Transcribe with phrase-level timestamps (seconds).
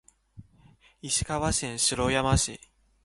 [1.03, 2.59] 石川県白山市